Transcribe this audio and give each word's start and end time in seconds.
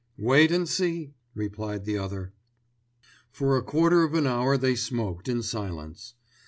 "Wait 0.17 0.51
and 0.51 0.67
see!" 0.67 1.13
replied 1.35 1.85
the 1.85 1.95
other. 1.95 2.33
For 3.29 3.55
a 3.55 3.61
quarter 3.61 4.01
of 4.01 4.15
an 4.15 4.25
hour 4.25 4.57
they 4.57 4.75
smoked 4.75 5.27
in 5.27 5.43
silence. 5.43 6.15